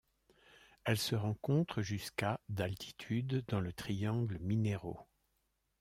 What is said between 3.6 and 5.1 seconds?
le Triangle Mineiro.